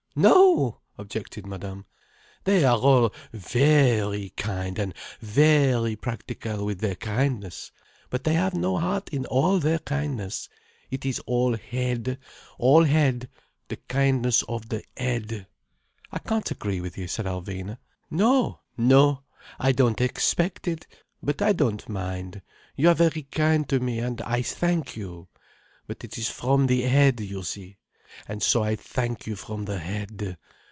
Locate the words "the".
13.69-13.77, 14.67-14.83, 26.67-26.81, 29.63-29.79